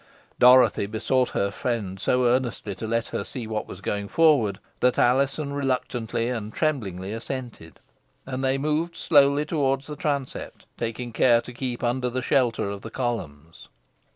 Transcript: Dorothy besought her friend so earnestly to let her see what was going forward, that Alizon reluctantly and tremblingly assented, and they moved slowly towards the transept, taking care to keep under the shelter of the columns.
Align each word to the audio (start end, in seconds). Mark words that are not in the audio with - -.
Dorothy 0.39 0.87
besought 0.87 1.29
her 1.29 1.51
friend 1.51 1.99
so 1.99 2.25
earnestly 2.25 2.73
to 2.73 2.87
let 2.87 3.09
her 3.09 3.23
see 3.23 3.45
what 3.45 3.67
was 3.67 3.81
going 3.81 4.07
forward, 4.07 4.57
that 4.79 4.97
Alizon 4.97 5.53
reluctantly 5.53 6.27
and 6.27 6.51
tremblingly 6.51 7.13
assented, 7.13 7.79
and 8.25 8.43
they 8.43 8.57
moved 8.57 8.95
slowly 8.95 9.45
towards 9.45 9.85
the 9.85 9.95
transept, 9.95 10.65
taking 10.75 11.13
care 11.13 11.39
to 11.41 11.53
keep 11.53 11.83
under 11.83 12.09
the 12.09 12.23
shelter 12.23 12.67
of 12.67 12.81
the 12.81 12.89
columns. 12.89 13.69